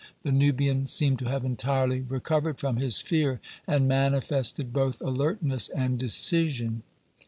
The 0.23 0.31
Nubian 0.31 0.87
seemed 0.87 1.19
to 1.19 1.29
have 1.29 1.45
entirely 1.45 2.01
recovered 2.01 2.57
from 2.59 2.77
his 2.77 2.99
fear, 2.99 3.39
and 3.67 3.87
manifested 3.87 4.73
both 4.73 4.99
alertness 4.99 5.69
and 5.69 5.99
decision. 5.99 6.81